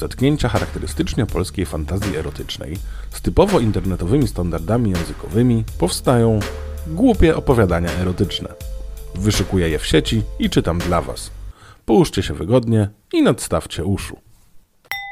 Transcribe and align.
zetknięcia 0.00 0.48
charakterystycznie 0.48 1.26
polskiej 1.26 1.66
fantazji 1.66 2.16
erotycznej 2.16 2.76
z 3.10 3.20
typowo 3.20 3.60
internetowymi 3.60 4.28
standardami 4.28 4.90
językowymi 4.90 5.64
powstają 5.78 6.40
głupie 6.86 7.36
opowiadania 7.36 7.90
erotyczne. 7.90 8.48
Wyszukuję 9.14 9.68
je 9.68 9.78
w 9.78 9.86
sieci 9.86 10.22
i 10.38 10.50
czytam 10.50 10.78
dla 10.78 11.02
Was. 11.02 11.30
Połóżcie 11.86 12.22
się 12.22 12.34
wygodnie 12.34 12.88
i 13.12 13.22
nadstawcie 13.22 13.84
uszu. 13.84 14.16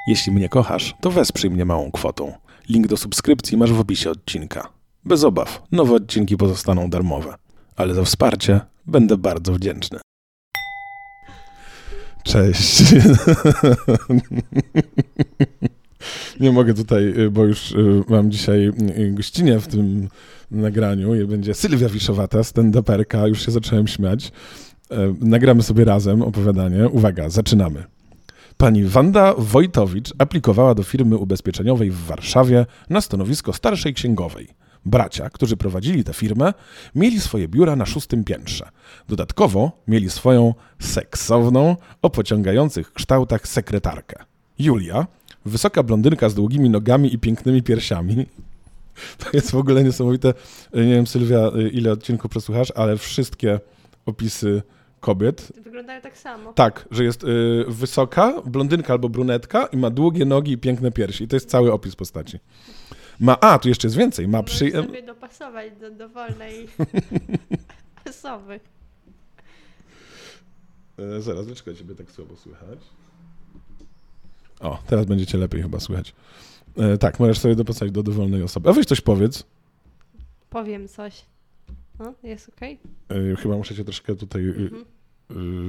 Jeśli 0.08 0.32
mnie 0.32 0.48
kochasz, 0.48 0.94
to 1.00 1.10
wesprzyj 1.10 1.50
mnie 1.50 1.64
małą 1.64 1.90
kwotą. 1.90 2.32
Link 2.68 2.86
do 2.86 2.96
subskrypcji 2.96 3.56
masz 3.56 3.72
w 3.72 3.80
opisie 3.80 4.10
odcinka. 4.10 4.68
Bez 5.04 5.24
obaw, 5.24 5.62
nowe 5.72 5.94
odcinki 5.94 6.36
pozostaną 6.36 6.90
darmowe, 6.90 7.34
ale 7.76 7.94
za 7.94 8.04
wsparcie 8.04 8.60
będę 8.86 9.16
bardzo 9.16 9.52
wdzięczny. 9.52 9.98
Cześć. 12.22 12.82
Nie 16.40 16.52
mogę 16.52 16.74
tutaj, 16.74 17.14
bo 17.30 17.44
już 17.44 17.72
y, 17.72 18.02
mam 18.08 18.30
dzisiaj 18.30 18.66
y, 18.98 19.12
gościnę 19.12 19.60
w 19.60 19.66
tym 19.66 20.08
nagraniu 20.50 21.28
będzie 21.28 21.54
Sylwia 21.54 21.88
Wiszowata, 21.88 22.38
stand-uperka, 22.38 23.28
już 23.28 23.46
się 23.46 23.52
zacząłem 23.52 23.88
śmiać. 23.88 24.32
E, 24.90 25.14
nagramy 25.20 25.62
sobie 25.62 25.84
razem 25.84 26.22
opowiadanie. 26.22 26.88
Uwaga, 26.88 27.28
zaczynamy. 27.28 27.84
Pani 28.56 28.84
Wanda 28.84 29.34
Wojtowicz 29.38 30.12
aplikowała 30.18 30.74
do 30.74 30.82
firmy 30.82 31.16
ubezpieczeniowej 31.16 31.90
w 31.90 32.04
Warszawie 32.04 32.66
na 32.90 33.00
stanowisko 33.00 33.52
starszej 33.52 33.94
księgowej. 33.94 34.48
Bracia, 34.84 35.30
którzy 35.30 35.56
prowadzili 35.56 36.04
tę 36.04 36.12
firmę, 36.12 36.52
mieli 36.94 37.20
swoje 37.20 37.48
biura 37.48 37.76
na 37.76 37.86
szóstym 37.86 38.24
piętrze. 38.24 38.68
Dodatkowo 39.08 39.72
mieli 39.88 40.10
swoją 40.10 40.54
seksowną, 40.78 41.76
o 42.02 42.10
pociągających 42.10 42.92
kształtach 42.92 43.48
sekretarkę. 43.48 44.24
Julia, 44.58 45.06
wysoka 45.44 45.82
blondynka 45.82 46.28
z 46.28 46.34
długimi 46.34 46.70
nogami 46.70 47.14
i 47.14 47.18
pięknymi 47.18 47.62
piersiami. 47.62 48.26
To 49.18 49.26
jest 49.32 49.50
w 49.50 49.56
ogóle 49.56 49.84
niesamowite. 49.84 50.34
Nie 50.74 50.94
wiem, 50.94 51.06
Sylwia, 51.06 51.50
ile 51.72 51.92
odcinków 51.92 52.30
przesłuchasz, 52.30 52.72
ale 52.76 52.96
wszystkie 52.96 53.60
opisy 54.06 54.62
kobiet. 55.00 55.52
Wyglądają 55.64 56.00
tak 56.00 56.18
samo. 56.18 56.52
Tak, 56.52 56.88
że 56.90 57.04
jest 57.04 57.24
y, 57.24 57.64
wysoka, 57.68 58.42
blondynka 58.46 58.92
albo 58.92 59.08
brunetka 59.08 59.66
i 59.66 59.76
ma 59.76 59.90
długie 59.90 60.24
nogi 60.24 60.52
i 60.52 60.58
piękne 60.58 60.92
piersi. 60.92 61.24
I 61.24 61.28
to 61.28 61.36
jest 61.36 61.50
cały 61.50 61.72
opis 61.72 61.96
postaci. 61.96 62.38
Ma, 63.20 63.40
a, 63.40 63.58
tu 63.58 63.68
jeszcze 63.68 63.86
jest 63.88 63.96
więcej. 63.96 64.28
Ma 64.28 64.38
Możesz 64.38 64.54
przyjem... 64.54 64.84
sobie 64.84 65.02
dopasować 65.02 65.72
do 65.80 65.90
dowolnej 65.90 66.68
osoby. 68.10 68.60
E, 70.98 71.20
zaraz, 71.20 71.46
dlaczego 71.46 71.74
ciebie 71.74 71.94
tak 71.94 72.10
słabo 72.10 72.36
słychać? 72.36 72.78
O, 74.60 74.78
teraz 74.86 75.06
będziecie 75.06 75.38
lepiej 75.38 75.62
chyba 75.62 75.80
słychać. 75.80 76.14
E, 76.76 76.98
tak, 76.98 77.20
możesz 77.20 77.38
sobie 77.38 77.54
dopasować 77.54 77.92
do 77.92 78.02
dowolnej 78.02 78.42
osoby. 78.42 78.70
A 78.70 78.72
weź 78.72 78.86
coś 78.86 79.00
powiedz. 79.00 79.44
Powiem 80.50 80.88
coś. 80.88 81.24
No, 81.98 82.14
jest 82.22 82.48
okej? 82.56 82.78
E, 83.32 83.36
chyba 83.36 83.56
muszę 83.56 83.74
cię 83.74 83.84
troszkę 83.84 84.16
tutaj 84.16 84.42
y, 84.44 84.48
Mhm. 84.50 84.84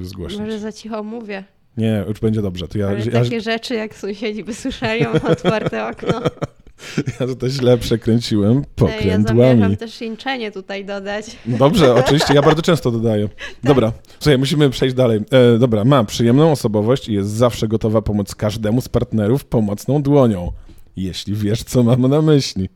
y, 0.01 0.05
zgłosić. 0.05 0.39
Może 0.39 0.59
za 0.59 0.71
cicho 0.71 1.03
mówię. 1.03 1.43
Nie, 1.77 2.03
już 2.07 2.19
będzie 2.19 2.41
dobrze. 2.41 2.67
To 2.67 2.77
ja, 2.77 2.87
Ale 2.87 2.99
ja, 2.99 3.11
takie 3.11 3.41
rzeczy, 3.41 3.75
jak 3.75 3.95
sąsiedzi 3.95 4.43
by 4.43 4.53
słyszeli, 4.53 5.03
mam 5.03 5.31
otwarte 5.31 5.87
okno. 5.87 6.21
ja 7.19 7.35
to 7.39 7.49
źle 7.49 7.77
przekręciłem 7.77 8.57
Ej, 8.57 8.63
Ja 8.87 8.97
zamierzam 8.97 9.25
pokrętłami. 9.25 9.77
też 9.77 10.01
jęczenie 10.01 10.51
tutaj 10.51 10.85
dodać. 10.85 11.37
Dobrze, 11.45 11.95
oczywiście, 11.95 12.33
ja 12.33 12.41
bardzo 12.41 12.61
często 12.61 12.91
dodaję. 12.91 13.29
Dobra, 13.63 13.91
słuchaj, 14.19 14.37
musimy 14.37 14.69
przejść 14.69 14.95
dalej. 14.95 15.19
E, 15.31 15.57
dobra, 15.57 15.85
ma 15.85 16.03
przyjemną 16.03 16.51
osobowość 16.51 17.09
i 17.09 17.13
jest 17.13 17.29
zawsze 17.29 17.67
gotowa 17.67 18.01
pomóc 18.01 18.35
każdemu 18.35 18.81
z 18.81 18.89
partnerów 18.89 19.45
pomocną 19.45 20.01
dłonią, 20.01 20.51
jeśli 20.95 21.35
wiesz, 21.35 21.63
co 21.63 21.83
mam 21.83 22.01
na 22.01 22.21
myśli. 22.21 22.69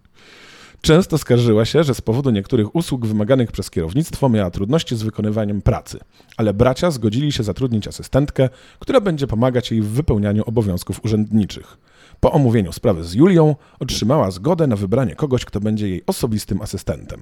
Często 0.86 1.18
skarżyła 1.18 1.66
się, 1.66 1.84
że 1.84 1.94
z 1.96 2.02
powodu 2.02 2.30
niektórych 2.30 2.76
usług 2.76 3.06
wymaganych 3.06 3.52
przez 3.52 3.70
kierownictwo 3.70 4.30
miała 4.30 4.52
trudności 4.52 4.96
z 4.96 5.04
wykonywaniem 5.04 5.62
pracy, 5.62 6.00
ale 6.38 6.54
bracia 6.54 6.92
zgodzili 6.92 7.32
się 7.32 7.44
zatrudnić 7.44 7.88
asystentkę, 7.88 8.50
która 8.80 9.02
będzie 9.02 9.28
pomagać 9.28 9.72
jej 9.72 9.82
w 9.82 9.88
wypełnianiu 9.88 10.44
obowiązków 10.46 11.06
urzędniczych. 11.06 11.78
Po 12.20 12.32
omówieniu 12.32 12.72
sprawy 12.72 13.04
z 13.04 13.14
Julią 13.14 13.56
otrzymała 13.80 14.32
zgodę 14.32 14.68
na 14.68 14.76
wybranie 14.76 15.16
kogoś, 15.16 15.46
kto 15.46 15.60
będzie 15.60 15.90
jej 15.90 16.04
osobistym 16.08 16.62
asystentem. 16.62 17.22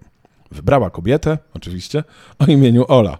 Wybrała 0.51 0.89
kobietę, 0.89 1.37
oczywiście, 1.53 2.03
o 2.39 2.45
imieniu 2.45 2.85
Ola. 2.87 3.17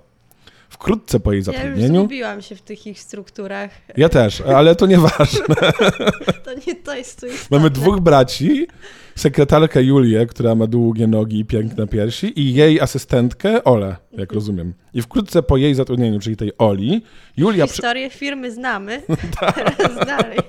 Wkrótce 0.70 1.20
po 1.20 1.34
jej 1.34 1.44
Ja 1.48 1.52
już 1.52 1.58
zatrudnieniu. 1.62 2.00
zgubiłam 2.00 2.42
się 2.42 2.56
w 2.56 2.62
tych 2.62 2.88
ich 2.88 3.00
strukturach. 3.00 3.72
Ja 3.98 4.10
też, 4.10 4.42
ale 4.42 4.76
to 4.76 4.86
nieważne. 4.86 5.46
To 6.46 6.54
nie 6.68 6.76
to 6.76 6.96
jest 6.96 7.20
tu 7.20 7.28
istotne. 7.28 7.58
Mamy 7.58 7.70
dwóch 7.70 8.00
braci, 8.00 8.68
sekretarkę 9.16 9.84
Julię, 9.84 10.26
która 10.26 10.56
ma 10.56 10.68
długie 10.68 11.08
nogi 11.08 11.40
i 11.40 11.46
piękne 11.46 11.88
piersi 11.88 12.40
i 12.40 12.54
jej 12.54 12.82
asystentkę 12.82 13.64
Olę, 13.64 13.96
jak 14.12 14.34
rozumiem. 14.34 14.74
I 14.94 15.02
wkrótce 15.02 15.44
po 15.44 15.58
jej 15.58 15.76
zatrudnieniu, 15.76 16.20
czyli 16.20 16.38
tej 16.38 16.52
Oli, 16.58 17.02
Julia, 17.38 17.66
przy... 17.66 17.76
Historię 17.76 18.10
firmy 18.10 18.52
znamy. 18.52 19.02
Tak. 19.40 19.76
Teraz 19.78 20.08
dalej. 20.08 20.40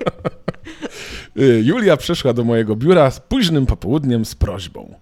y, 1.39 1.63
Julia 1.65 1.97
przyszła 1.97 2.33
do 2.33 2.45
mojego 2.45 2.77
biura 2.77 3.11
z 3.11 3.21
późnym 3.21 3.67
popołudniem 3.67 4.25
z 4.25 4.35
prośbą. 4.35 4.95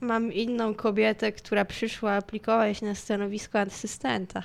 Mam 0.00 0.32
inną 0.32 0.74
kobietę, 0.74 1.32
która 1.32 1.64
przyszła 1.64 2.12
aplikować 2.12 2.82
na 2.82 2.94
stanowisko 2.94 3.60
asystenta. 3.60 4.42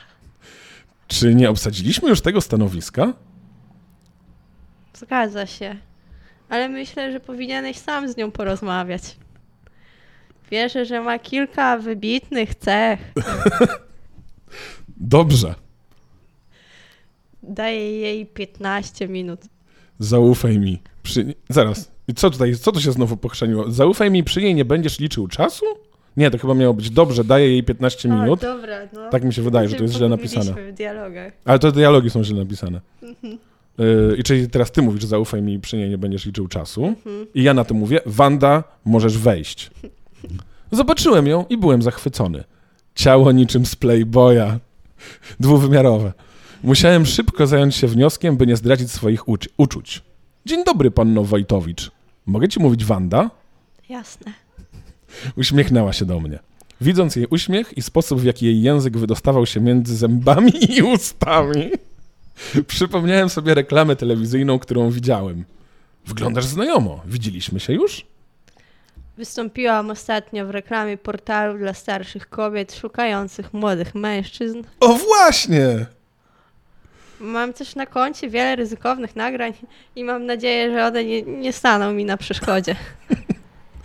Czy 1.07 1.35
nie 1.35 1.49
obsadziliśmy 1.49 2.09
już 2.09 2.21
tego 2.21 2.41
stanowiska? 2.41 3.13
Zgadza 4.93 5.45
się. 5.45 5.75
Ale 6.49 6.69
myślę, 6.69 7.11
że 7.11 7.19
powinieneś 7.19 7.77
sam 7.77 8.09
z 8.09 8.17
nią 8.17 8.31
porozmawiać. 8.31 9.17
Wierzę, 10.51 10.85
że 10.85 11.01
ma 11.01 11.19
kilka 11.19 11.77
wybitnych 11.77 12.55
cech. 12.55 12.99
Dobrze, 14.97 15.55
Daję 17.43 17.99
jej 17.99 18.25
15 18.25 19.07
minut. 19.07 19.39
zaufaj 19.99 20.59
mi. 20.59 20.81
Przy... 21.03 21.35
Zaraz, 21.49 21.91
i 22.07 22.13
co 22.13 22.29
tutaj, 22.29 22.55
co 22.55 22.71
tu 22.71 22.81
się 22.81 22.91
znowu 22.91 23.17
pochrzeniło? 23.17 23.71
Zaufaj 23.71 24.11
mi, 24.11 24.23
przy 24.23 24.41
niej 24.41 24.55
nie 24.55 24.65
będziesz 24.65 24.99
liczył 24.99 25.27
czasu? 25.27 25.65
Nie, 26.17 26.31
to 26.31 26.37
chyba 26.37 26.53
miało 26.53 26.73
być 26.73 26.89
dobrze, 26.89 27.23
daję 27.23 27.51
jej 27.51 27.63
15 27.63 28.09
minut. 28.09 28.43
O, 28.43 28.47
dobra, 28.47 28.77
no. 28.93 29.09
Tak 29.09 29.23
mi 29.23 29.33
się 29.33 29.41
wydaje, 29.41 29.69
że 29.69 29.75
to 29.75 29.83
jest 29.83 29.95
źle 29.95 30.09
napisane. 30.09 30.71
W 30.71 30.73
dialogach. 30.73 31.33
Ale 31.45 31.59
to 31.59 31.71
dialogi 31.71 32.09
są 32.09 32.23
źle 32.23 32.39
napisane. 32.39 32.81
Yy, 33.01 33.13
I 34.17 34.23
czyli 34.23 34.49
teraz 34.49 34.71
ty 34.71 34.81
mówisz, 34.81 35.03
zaufaj 35.05 35.41
mi, 35.41 35.59
przy 35.59 35.77
niej 35.77 35.89
nie 35.89 35.97
będziesz 35.97 36.25
liczył 36.25 36.47
czasu. 36.47 36.93
I 37.35 37.43
ja 37.43 37.53
na 37.53 37.63
to 37.63 37.73
mówię, 37.73 37.99
Wanda, 38.05 38.63
możesz 38.85 39.17
wejść. 39.17 39.71
Zobaczyłem 40.71 41.27
ją 41.27 41.45
i 41.49 41.57
byłem 41.57 41.81
zachwycony. 41.81 42.43
Ciało 42.95 43.31
niczym 43.31 43.65
z 43.65 43.75
Playboya. 43.75 44.59
Dwuwymiarowe. 45.39 46.13
Musiałem 46.63 47.05
szybko 47.05 47.47
zająć 47.47 47.75
się 47.75 47.87
wnioskiem, 47.87 48.37
by 48.37 48.47
nie 48.47 48.55
zdradzić 48.55 48.91
swoich 48.91 49.27
ucz- 49.27 49.47
uczuć. 49.57 50.01
Dzień 50.45 50.63
dobry, 50.63 50.91
panno 50.91 51.23
Wojtowicz. 51.23 51.91
Mogę 52.25 52.47
ci 52.47 52.59
mówić 52.59 52.85
Wanda? 52.85 53.29
Jasne. 53.89 54.33
Uśmiechnęła 55.37 55.93
się 55.93 56.05
do 56.05 56.19
mnie. 56.19 56.39
Widząc 56.81 57.15
jej 57.15 57.27
uśmiech 57.29 57.77
i 57.77 57.81
sposób, 57.81 58.19
w 58.19 58.23
jaki 58.23 58.45
jej 58.45 58.61
język 58.61 58.97
wydostawał 58.97 59.45
się 59.45 59.59
między 59.59 59.95
zębami 59.95 60.77
i 60.77 60.81
ustami, 60.81 61.71
przypomniałem 62.67 63.29
sobie 63.29 63.53
reklamę 63.53 63.95
telewizyjną, 63.95 64.59
którą 64.59 64.89
widziałem. 64.89 65.45
Wyglądasz 66.05 66.45
znajomo. 66.45 67.01
Widzieliśmy 67.05 67.59
się 67.59 67.73
już? 67.73 68.05
Wystąpiłam 69.17 69.89
ostatnio 69.89 70.47
w 70.47 70.49
reklamie 70.49 70.97
portalu 70.97 71.57
dla 71.57 71.73
starszych 71.73 72.29
kobiet 72.29 72.75
szukających 72.75 73.53
młodych 73.53 73.95
mężczyzn. 73.95 74.61
O 74.79 74.93
właśnie! 74.93 75.85
Mam 77.19 77.53
też 77.53 77.75
na 77.75 77.85
koncie 77.85 78.29
wiele 78.29 78.55
ryzykownych 78.55 79.15
nagrań 79.15 79.53
i 79.95 80.03
mam 80.03 80.25
nadzieję, 80.25 80.71
że 80.71 80.85
one 80.85 81.03
nie, 81.03 81.21
nie 81.21 81.53
staną 81.53 81.93
mi 81.93 82.05
na 82.05 82.17
przeszkodzie. 82.17 82.75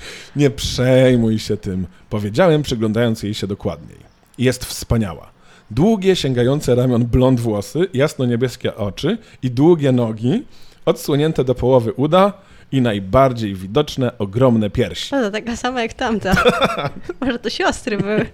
Nie 0.36 0.50
przejmuj 0.50 1.38
się 1.38 1.56
tym, 1.56 1.86
powiedziałem, 2.10 2.62
przyglądając 2.62 3.22
jej 3.22 3.34
się 3.34 3.46
dokładniej. 3.46 3.98
Jest 4.38 4.64
wspaniała. 4.64 5.31
Długie, 5.74 6.16
sięgające 6.16 6.74
ramion 6.74 7.04
blond 7.04 7.40
włosy, 7.40 7.88
jasno-niebieskie 7.94 8.76
oczy 8.76 9.18
i 9.42 9.50
długie 9.50 9.92
nogi, 9.92 10.44
odsłonięte 10.86 11.44
do 11.44 11.54
połowy 11.54 11.92
uda 11.92 12.32
i 12.72 12.80
najbardziej 12.80 13.54
widoczne 13.54 14.18
ogromne 14.18 14.70
piersi. 14.70 15.14
O, 15.14 15.20
to 15.20 15.30
taka 15.30 15.56
sama 15.56 15.82
jak 15.82 15.92
tamta. 15.92 16.34
Może 17.20 17.38
to 17.38 17.50
siostry 17.50 17.98
były. 17.98 18.26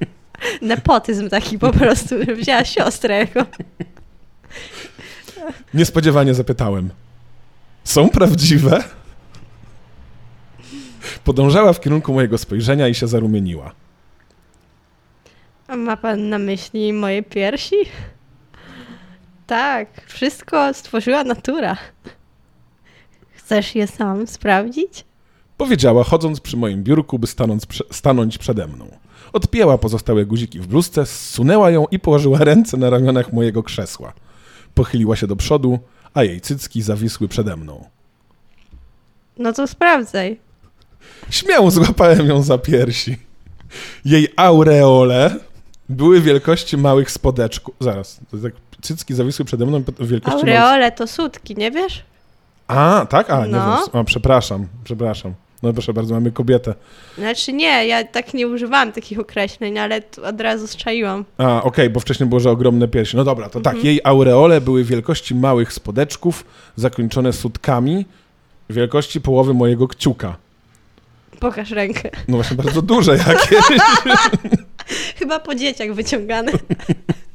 Nepotyzm 0.62 1.28
taki 1.28 1.58
po 1.58 1.72
prostu, 1.72 2.14
że 2.24 2.34
wzięła 2.34 2.64
siostrę 2.64 3.18
jako... 3.18 3.46
Niespodziewanie 5.74 6.34
zapytałem. 6.34 6.90
Są 7.84 8.08
prawdziwe? 8.08 8.84
Podążała 11.24 11.72
w 11.72 11.80
kierunku 11.80 12.12
mojego 12.12 12.38
spojrzenia 12.38 12.88
i 12.88 12.94
się 12.94 13.06
zarumieniła. 13.06 13.72
A 15.68 15.76
ma 15.76 15.96
pan 15.96 16.28
na 16.28 16.38
myśli 16.38 16.92
moje 16.92 17.22
piersi? 17.22 17.76
Tak, 19.46 19.88
wszystko 20.06 20.74
stworzyła 20.74 21.24
natura. 21.24 21.76
Chcesz 23.30 23.74
je 23.74 23.86
sam 23.86 24.26
sprawdzić? 24.26 25.04
Powiedziała, 25.56 26.04
chodząc 26.04 26.40
przy 26.40 26.56
moim 26.56 26.82
biurku, 26.84 27.18
by 27.18 27.26
stanąć, 27.26 27.62
stanąć 27.92 28.38
przede 28.38 28.66
mną. 28.66 28.98
Odpięła 29.32 29.78
pozostałe 29.78 30.26
guziki 30.26 30.60
w 30.60 30.66
bluzce, 30.66 31.06
zsunęła 31.06 31.70
ją 31.70 31.86
i 31.90 31.98
położyła 31.98 32.38
ręce 32.38 32.76
na 32.76 32.90
ramionach 32.90 33.32
mojego 33.32 33.62
krzesła. 33.62 34.12
Pochyliła 34.74 35.16
się 35.16 35.26
do 35.26 35.36
przodu, 35.36 35.78
a 36.14 36.24
jej 36.24 36.40
cycki 36.40 36.82
zawisły 36.82 37.28
przede 37.28 37.56
mną. 37.56 37.84
No 39.38 39.52
to 39.52 39.66
sprawdzaj. 39.66 40.40
Śmiało 41.30 41.70
złapałem 41.70 42.26
ją 42.26 42.42
za 42.42 42.58
piersi. 42.58 43.16
Jej 44.04 44.28
aureole 44.36 45.36
były 45.88 46.20
wielkości 46.20 46.76
małych 46.76 47.10
spodeczków. 47.10 47.74
Zaraz, 47.80 48.20
to 48.30 48.36
tak 48.36 48.52
cycki 48.82 49.14
zawisły 49.14 49.44
przede 49.44 49.66
mną 49.66 49.82
wielkości 50.00 50.46
małych... 50.46 50.60
Aureole 50.60 50.92
to 50.92 51.06
sutki, 51.06 51.56
nie 51.56 51.70
wiesz? 51.70 52.02
A, 52.68 53.06
tak? 53.10 53.30
A, 53.30 53.46
nie 53.46 53.52
No. 53.52 53.78
wiem. 53.92 54.00
O, 54.00 54.04
przepraszam, 54.04 54.66
przepraszam. 54.84 55.34
No 55.62 55.72
proszę 55.72 55.92
bardzo, 55.92 56.14
mamy 56.14 56.32
kobietę. 56.32 56.74
Znaczy 57.18 57.52
nie, 57.52 57.86
ja 57.86 58.04
tak 58.04 58.34
nie 58.34 58.48
używałam 58.48 58.92
takich 58.92 59.18
określeń, 59.18 59.78
ale 59.78 60.02
od 60.24 60.40
razu 60.40 60.66
strzaiłam. 60.66 61.24
A, 61.38 61.62
okej, 61.62 61.90
bo 61.90 62.00
wcześniej 62.00 62.28
było, 62.28 62.40
że 62.40 62.50
ogromne 62.50 62.88
piersi. 62.88 63.16
No 63.16 63.24
dobra, 63.24 63.48
to 63.48 63.58
Mhm. 63.58 63.76
tak, 63.76 63.84
jej 63.84 64.00
aureole 64.04 64.60
były 64.60 64.84
wielkości 64.84 65.34
małych 65.34 65.72
spodeczków, 65.72 66.44
zakończone 66.76 67.32
sutkami, 67.32 68.06
wielkości 68.70 69.20
połowy 69.20 69.54
mojego 69.54 69.88
kciuka. 69.88 70.36
Pokaż 71.40 71.70
rękę. 71.70 72.10
No 72.28 72.36
właśnie, 72.36 72.56
bardzo 72.56 72.82
duże 72.82 73.16
jakieś. 73.16 73.78
Chyba 75.18 75.40
po 75.40 75.54
dzieciach 75.54 75.94
wyciągane. 75.94 76.52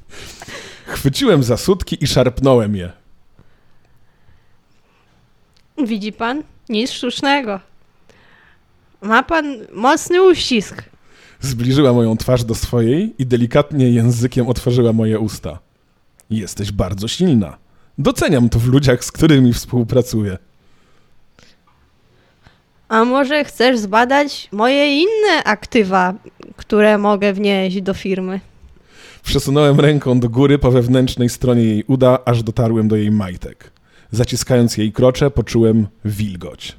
Chwyciłem 0.85 1.43
za 1.43 1.57
sutki 1.57 2.03
i 2.03 2.07
szarpnąłem 2.07 2.75
je. 2.75 2.91
Widzi 5.85 6.13
pan? 6.13 6.43
Nic 6.69 6.91
sztucznego. 6.91 7.59
Ma 9.01 9.23
pan 9.23 9.45
mocny 9.73 10.23
uścisk. 10.23 10.83
Zbliżyła 11.39 11.93
moją 11.93 12.17
twarz 12.17 12.43
do 12.43 12.55
swojej 12.55 13.15
i 13.19 13.25
delikatnie 13.25 13.89
językiem 13.89 14.47
otworzyła 14.47 14.93
moje 14.93 15.19
usta. 15.19 15.59
Jesteś 16.29 16.71
bardzo 16.71 17.07
silna. 17.07 17.57
Doceniam 17.97 18.49
to 18.49 18.59
w 18.59 18.67
ludziach, 18.67 19.05
z 19.05 19.11
którymi 19.11 19.53
współpracuję. 19.53 20.37
A 22.87 23.05
może 23.05 23.43
chcesz 23.43 23.77
zbadać 23.79 24.49
moje 24.51 25.01
inne 25.01 25.43
aktywa, 25.43 26.13
które 26.65 26.97
mogę 26.97 27.33
wnieść 27.33 27.81
do 27.81 27.93
firmy? 27.93 28.39
Przesunąłem 29.23 29.79
ręką 29.79 30.19
do 30.19 30.29
góry 30.29 30.59
po 30.59 30.71
wewnętrznej 30.71 31.29
stronie 31.29 31.63
jej 31.63 31.83
uda, 31.87 32.19
aż 32.25 32.43
dotarłem 32.43 32.87
do 32.87 32.95
jej 32.95 33.11
majtek. 33.11 33.71
Zaciskając 34.11 34.77
jej 34.77 34.91
krocze, 34.91 35.31
poczułem 35.31 35.87
wilgoć. 36.05 36.75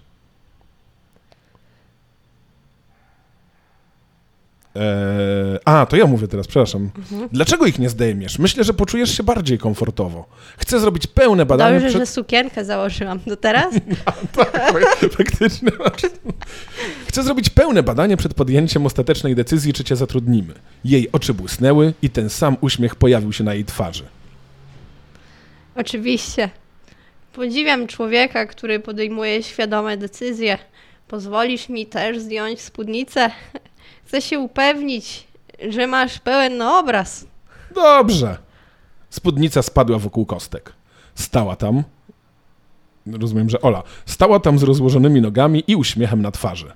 Eee, 4.75 5.59
a, 5.65 5.87
to 5.87 5.97
ja 5.97 6.06
mówię 6.06 6.29
teraz, 6.29 6.47
przepraszam. 6.47 6.91
Dlaczego 7.32 7.67
ich 7.67 7.79
nie 7.79 7.88
zdejmiesz? 7.88 8.38
Myślę, 8.38 8.65
że 8.65 8.75
poczujesz 8.75 9.17
się 9.17 9.23
bardziej 9.23 9.59
komfortowo. 9.59 10.26
Chcę 10.59 10.81
zrobić 10.81 11.06
pełne 11.06 11.47
badanie 11.47 11.75
Dobrze, 11.75 11.88
przed... 11.88 12.03
że 12.03 12.06
sukienkę 12.06 12.65
założyłam. 12.65 13.21
Do 13.26 13.37
teraz? 13.37 13.75
Faktycznie. 15.17 15.71
Chcę 17.09 17.23
zrobić 17.23 17.50
pełne 17.50 17.82
badanie 17.82 18.17
przed 18.17 18.35
podjęciem 18.35 18.87
ostatecznej 18.87 19.35
decyzji, 19.35 19.73
czy 19.73 19.85
cię 19.85 19.97
zatrudnimy. 19.97 20.55
Jej 20.85 21.12
oczy 21.12 21.35
błysnęły 21.35 21.94
i 22.03 22.11
ten 22.11 22.31
sam 22.31 22.56
uśmiech 22.61 22.94
pojawił 22.94 23.32
się 23.32 23.44
na 23.44 23.55
jej 23.55 23.65
twarzy. 23.65 24.05
Oczywiście. 25.77 26.50
Podziwiam 27.32 27.87
człowieka, 27.87 28.47
który 28.47 28.81
podejmuje 28.81 29.43
świadome 29.43 29.97
decyzje. 29.97 30.59
Pozwolisz 31.09 31.69
mi 31.69 31.87
też 31.87 32.19
zdjąć 32.19 32.61
spódnicę? 32.61 33.31
Chcę 34.14 34.22
się 34.22 34.38
upewnić, 34.38 35.26
że 35.69 35.87
masz 35.87 36.19
pełen 36.19 36.62
obraz. 36.62 37.26
Dobrze. 37.75 38.38
Spódnica 39.11 39.62
spadła 39.62 39.99
wokół 39.99 40.26
kostek. 40.26 40.72
Stała 41.14 41.56
tam. 41.56 41.82
Rozumiem, 43.06 43.50
że 43.50 43.61
Ola. 43.61 43.82
Stała 44.06 44.40
tam 44.40 44.58
z 44.58 44.62
rozłożonymi 44.62 45.20
nogami 45.20 45.64
i 45.66 45.76
uśmiechem 45.76 46.22
na 46.22 46.31
twarzy. 46.31 46.72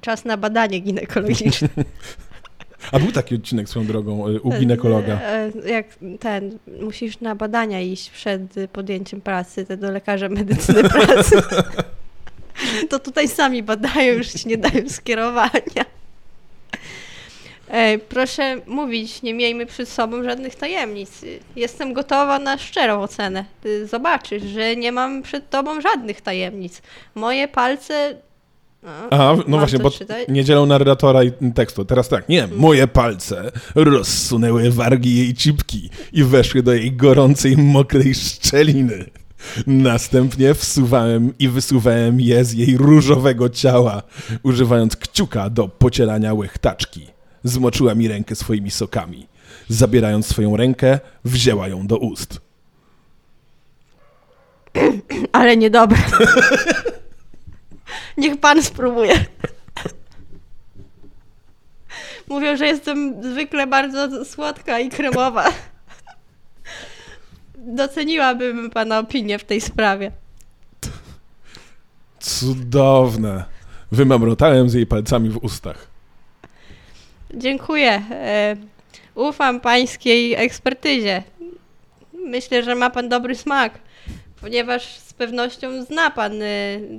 Czas 0.00 0.24
na 0.24 0.36
badanie 0.36 0.80
ginekologiczne. 0.80 1.68
A 2.92 2.98
był 2.98 3.12
taki 3.12 3.34
odcinek 3.34 3.68
swoją 3.68 3.86
drogą 3.86 4.28
y, 4.28 4.40
u 4.40 4.50
ginekologa. 4.50 5.20
E, 5.22 5.50
Jak 5.66 5.86
ten, 6.20 6.58
musisz 6.80 7.20
na 7.20 7.34
badania 7.34 7.80
iść 7.80 8.10
przed 8.10 8.42
podjęciem 8.72 9.20
pracy, 9.20 9.66
te 9.66 9.76
do 9.76 9.90
lekarza 9.90 10.28
medycyny 10.28 10.88
pracy. 10.88 11.36
To 12.90 12.98
tutaj 12.98 13.28
sami 13.28 13.62
badają, 13.62 14.14
już 14.14 14.28
ci 14.28 14.48
nie 14.48 14.58
dają 14.58 14.88
skierowania. 14.88 15.84
E, 17.70 17.98
Proszę 17.98 18.56
mówić, 18.66 19.22
nie 19.22 19.34
miejmy 19.34 19.66
przed 19.66 19.88
sobą 19.88 20.24
żadnych 20.24 20.54
tajemnic. 20.54 21.10
Jestem 21.56 21.92
gotowa 21.92 22.38
na 22.38 22.58
szczerą 22.58 23.02
ocenę. 23.02 23.44
Ty 23.62 23.86
Zobaczysz, 23.86 24.42
że 24.42 24.76
nie 24.76 24.92
mam 24.92 25.22
przed 25.22 25.50
tobą 25.50 25.80
żadnych 25.80 26.20
tajemnic. 26.20 26.82
Moje 27.14 27.48
palce. 27.48 28.16
A, 28.86 29.08
Aha, 29.10 29.36
no 29.48 29.58
właśnie, 29.58 29.78
bo 29.78 29.90
czytać? 29.90 30.28
nie 30.28 30.44
dzielą 30.44 30.66
narratora 30.66 31.22
i 31.24 31.32
tekstu. 31.54 31.84
Teraz 31.84 32.08
tak, 32.08 32.28
nie, 32.28 32.48
moje 32.56 32.86
palce 32.86 33.50
rozsunęły 33.74 34.70
wargi 34.70 35.16
jej 35.16 35.34
cipki 35.34 35.90
i 36.12 36.24
weszły 36.24 36.62
do 36.62 36.72
jej 36.74 36.92
gorącej, 36.92 37.56
mokrej 37.56 38.14
szczeliny. 38.14 39.04
Następnie 39.66 40.54
wsuwałem 40.54 41.34
i 41.38 41.48
wysuwałem 41.48 42.20
je 42.20 42.44
z 42.44 42.52
jej 42.52 42.76
różowego 42.76 43.48
ciała, 43.48 44.02
używając 44.42 44.96
kciuka 44.96 45.50
do 45.50 45.68
pocierania 45.68 46.34
łechtaczki. 46.34 47.06
Zmoczyła 47.44 47.94
mi 47.94 48.08
rękę 48.08 48.34
swoimi 48.34 48.70
sokami. 48.70 49.26
Zabierając 49.68 50.26
swoją 50.26 50.56
rękę, 50.56 51.00
wzięła 51.24 51.68
ją 51.68 51.86
do 51.86 51.98
ust. 51.98 52.40
Ale 55.32 55.56
niedobre. 55.56 55.98
Niech 58.16 58.40
pan 58.40 58.62
spróbuje. 58.62 59.14
Mówią, 62.28 62.56
że 62.56 62.66
jestem 62.66 63.22
zwykle 63.22 63.66
bardzo 63.66 64.24
słodka 64.24 64.78
i 64.78 64.88
kremowa. 64.88 65.44
Doceniłabym 67.56 68.70
pana 68.70 68.98
opinię 68.98 69.38
w 69.38 69.44
tej 69.44 69.60
sprawie. 69.60 70.12
Cudowne. 72.20 73.44
Wymamrotałem 73.92 74.70
z 74.70 74.74
jej 74.74 74.86
palcami 74.86 75.30
w 75.30 75.36
ustach. 75.36 75.89
Dziękuję. 77.34 78.02
E, 78.10 78.56
ufam 79.14 79.60
pańskiej 79.60 80.34
ekspertyzie. 80.34 81.22
Myślę, 82.12 82.62
że 82.62 82.74
ma 82.74 82.90
pan 82.90 83.08
dobry 83.08 83.34
smak, 83.34 83.78
ponieważ 84.40 84.98
z 84.98 85.12
pewnością 85.12 85.84
zna 85.84 86.10
pan 86.10 86.42
e, 86.42 86.46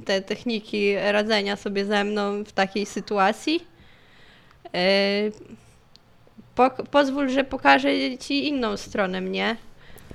te 0.06 0.22
techniki 0.22 0.96
radzenia 0.96 1.56
sobie 1.56 1.86
ze 1.86 2.04
mną 2.04 2.44
w 2.44 2.52
takiej 2.52 2.86
sytuacji. 2.86 3.64
E, 4.74 4.82
pok- 6.56 6.84
pozwól, 6.92 7.30
że 7.30 7.44
pokażę 7.44 7.90
ci 8.20 8.48
inną 8.48 8.78
stronę 8.78 9.22
mnie. 9.22 9.56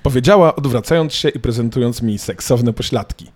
Powiedziała, 0.03 0.57
odwracając 0.57 1.15
się 1.15 1.29
i 1.29 1.41
prezentując 1.41 2.03
mi 2.03 2.19
seksowne 2.19 2.73
pośladki. 2.73 3.31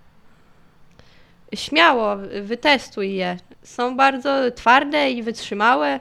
Śmiało, 1.55 2.17
wytestuj 2.43 3.15
je. 3.15 3.37
Są 3.63 3.97
bardzo 3.97 4.51
twarde 4.51 5.11
i 5.11 5.23
wytrzymałe. 5.23 6.01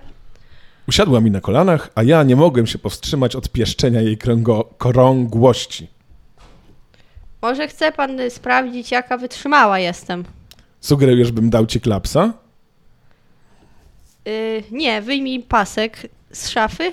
Usiadła 0.89 1.21
mi 1.21 1.31
na 1.31 1.41
kolanach, 1.41 1.89
a 1.95 2.03
ja 2.03 2.23
nie 2.23 2.35
mogłem 2.35 2.67
się 2.67 2.79
powstrzymać 2.79 3.35
od 3.35 3.49
pieszczenia 3.49 4.01
jej 4.01 4.17
krągłości. 4.77 5.87
Może 7.41 7.67
chce 7.67 7.91
pan 7.91 8.19
y, 8.19 8.29
sprawdzić, 8.29 8.91
jaka 8.91 9.17
wytrzymała 9.17 9.79
jestem? 9.79 10.23
Sugerujesz, 10.81 11.31
bym 11.31 11.49
dał 11.49 11.65
ci 11.65 11.81
klapsa? 11.81 12.33
Y, 14.27 14.63
nie, 14.71 15.01
wyjmij 15.01 15.39
pasek 15.39 16.07
z 16.31 16.49
szafy 16.49 16.91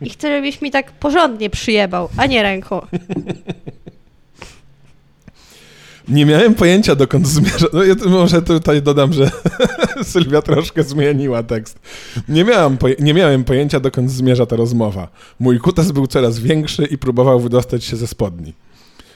i 0.00 0.10
chcę, 0.10 0.28
żebyś 0.28 0.62
mi 0.62 0.70
tak 0.70 0.92
porządnie 0.92 1.50
przyjebał, 1.50 2.08
a 2.16 2.26
nie 2.26 2.42
ręką. 2.42 2.80
Nie 6.08 6.26
miałem 6.26 6.54
pojęcia, 6.54 6.94
dokąd 6.94 7.26
zmierza. 7.26 7.66
No, 7.72 7.82
ja 7.82 7.94
może 8.06 8.42
tutaj 8.42 8.82
dodam, 8.82 9.12
że 9.12 9.30
Sylwia 10.12 10.42
troszkę 10.42 10.82
zmieniła 10.82 11.42
tekst. 11.42 11.78
Nie, 12.28 12.44
miałam 12.44 12.78
nie 13.00 13.14
miałem 13.14 13.44
pojęcia, 13.44 13.80
dokąd 13.80 14.10
zmierza 14.10 14.46
ta 14.46 14.56
rozmowa. 14.56 15.08
Mój 15.40 15.58
kutas 15.58 15.92
był 15.92 16.06
coraz 16.06 16.38
większy 16.38 16.84
i 16.84 16.98
próbował 16.98 17.40
wydostać 17.40 17.84
się 17.84 17.96
ze 17.96 18.06
spodni. 18.06 18.54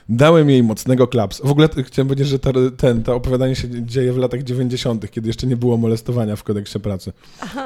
Dałem 0.08 0.50
jej 0.50 0.62
mocnego 0.62 1.06
klaps. 1.06 1.40
W 1.44 1.50
ogóle 1.50 1.68
chciałem 1.84 2.08
powiedzieć, 2.08 2.28
że 2.28 2.38
ten, 2.76 3.02
to 3.02 3.14
opowiadanie 3.14 3.56
się 3.56 3.68
dzieje 3.86 4.12
w 4.12 4.18
latach 4.18 4.42
90., 4.42 5.10
kiedy 5.10 5.28
jeszcze 5.28 5.46
nie 5.46 5.56
było 5.56 5.76
molestowania 5.76 6.36
w 6.36 6.42
kodeksie 6.42 6.80
pracy. 6.80 7.12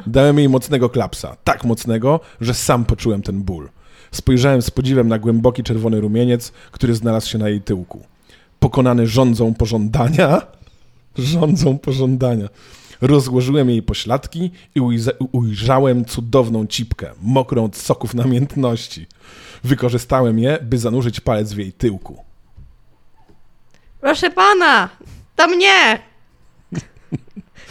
Dałem 0.07 0.39
jej 0.39 0.49
mocnego 0.49 0.89
klapsa. 0.89 1.37
Tak 1.45 1.65
mocnego, 1.65 2.21
że 2.41 2.55
sam 2.55 2.85
poczułem 2.85 3.23
ten 3.23 3.43
ból. 3.43 3.69
Spojrzałem 4.13 4.63
z 4.63 4.71
podziwem 4.71 5.09
na 5.09 5.19
głęboki 5.19 5.63
czerwony 5.63 6.01
rumieniec, 6.01 6.53
który 6.71 6.95
znalazł 6.95 7.29
się 7.29 7.39
na 7.39 7.49
jej 7.49 7.61
tyłku. 7.61 8.03
Pokonany 8.61 9.07
rządzą 9.07 9.55
pożądania, 9.55 10.43
rządzą 11.35 11.79
pożądania, 11.79 12.49
rozłożyłem 13.03 13.71
jej 13.71 13.83
pośladki 13.83 14.51
i 14.75 14.81
ujrzałem 15.33 16.05
cudowną 16.05 16.67
cipkę, 16.67 17.13
mokrą 17.23 17.65
od 17.65 17.77
soków 17.77 18.15
namiętności. 18.15 19.07
Wykorzystałem 19.65 20.39
je, 20.39 20.59
by 20.63 20.79
zanurzyć 20.79 21.21
palec 21.21 21.53
w 21.53 21.59
jej 21.59 21.73
tyłku. 21.73 22.25
Proszę 24.01 24.31
pana, 24.31 24.89
to 25.37 25.49
mnie! 25.49 25.99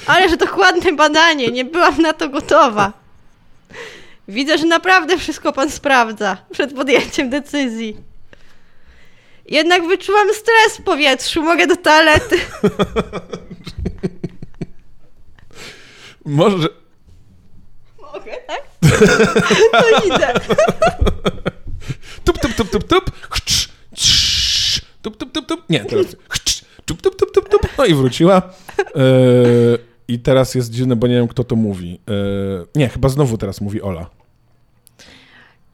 Ależ 0.07 0.37
dokładne 0.37 0.93
badanie, 0.93 1.47
nie 1.47 1.65
byłam 1.65 2.01
na 2.01 2.13
to 2.13 2.29
gotowa. 2.29 2.93
Widzę, 4.27 4.57
że 4.57 4.65
naprawdę 4.65 5.17
wszystko 5.17 5.53
pan 5.53 5.69
sprawdza 5.69 6.37
przed 6.51 6.73
podjęciem 6.73 7.29
decyzji. 7.29 7.97
Jednak 9.45 9.87
wyczułam 9.87 10.27
stres 10.33 10.77
w 10.77 10.83
powietrzu, 10.83 11.43
mogę 11.43 11.67
do 11.67 11.75
toalety. 11.75 12.37
Może, 16.25 16.67
Mogę, 18.13 18.31
tak? 18.47 18.61
To 19.71 20.05
idę. 20.07 20.33
tup, 22.23 22.39
tup, 22.39 22.53
tup, 22.55 22.69
tup, 22.69 22.83
tup, 22.87 23.11
chrz, 23.29 23.69
chrz, 23.95 24.81
tup, 25.01 25.17
tup, 25.17 25.31
tup, 25.31 25.45
tup, 25.47 25.69
nie, 25.69 25.85
teraz 25.85 26.15
chrz, 26.29 26.65
tup, 26.85 27.01
tup, 27.01 27.15
tup, 27.15 27.31
tup, 27.31 27.49
tup, 27.49 27.61
no 27.77 27.85
i 27.85 27.93
wróciła. 27.93 28.41
E, 28.95 29.03
I 30.07 30.19
teraz 30.19 30.55
jest 30.55 30.71
dziwne, 30.71 30.95
bo 30.95 31.07
nie 31.07 31.15
wiem, 31.15 31.27
kto 31.27 31.43
to 31.43 31.55
mówi. 31.55 31.99
E, 32.09 32.79
nie, 32.79 32.89
chyba 32.89 33.09
znowu 33.09 33.37
teraz 33.37 33.61
mówi 33.61 33.81
Ola. 33.81 34.09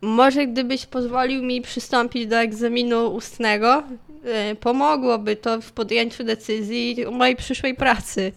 Może 0.02 0.48
gdybyś 0.48 0.86
pozwolił 0.86 1.44
mi 1.44 1.62
przystąpić 1.62 2.28
do 2.28 2.36
egzaminu 2.36 3.08
ustnego, 3.08 3.84
y, 4.52 4.56
pomogłoby 4.56 5.36
to 5.36 5.62
w 5.62 5.72
podjęciu 5.72 6.24
decyzji 6.24 7.06
o 7.06 7.12
mojej 7.12 7.36
przyszłej 7.36 7.76
pracy. 7.76 8.32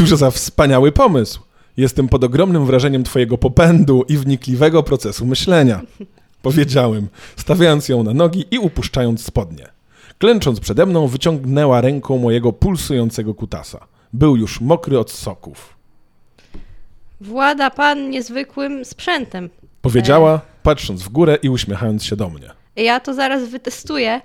Cóż 0.00 0.10
za 0.10 0.30
wspaniały 0.30 0.92
pomysł. 0.92 1.40
Jestem 1.76 2.08
pod 2.08 2.24
ogromnym 2.24 2.66
wrażeniem 2.66 3.04
twojego 3.04 3.38
popędu 3.38 4.04
i 4.08 4.16
wnikliwego 4.16 4.82
procesu 4.82 5.26
myślenia. 5.26 5.80
Powiedziałem, 6.42 7.08
stawiając 7.36 7.88
ją 7.88 8.02
na 8.02 8.14
nogi 8.14 8.44
i 8.50 8.58
upuszczając 8.58 9.24
spodnie. 9.24 9.66
Klęcząc 10.18 10.60
przede 10.60 10.86
mną, 10.86 11.06
wyciągnęła 11.06 11.80
ręką 11.80 12.18
mojego 12.18 12.52
pulsującego 12.52 13.34
kutasa. 13.34 13.86
Był 14.12 14.36
już 14.36 14.60
mokry 14.60 14.98
od 14.98 15.10
soków. 15.10 15.76
Włada 17.20 17.70
pan 17.70 18.10
niezwykłym 18.10 18.84
sprzętem. 18.84 19.50
Powiedziała, 19.82 20.40
patrząc 20.62 21.02
w 21.02 21.08
górę 21.08 21.38
i 21.42 21.48
uśmiechając 21.48 22.04
się 22.04 22.16
do 22.16 22.28
mnie. 22.30 22.50
Ja 22.76 23.00
to 23.00 23.14
zaraz 23.14 23.48
wytestuję. 23.48 24.20